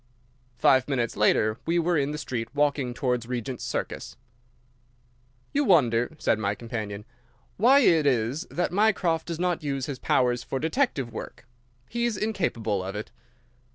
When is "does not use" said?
9.27-9.85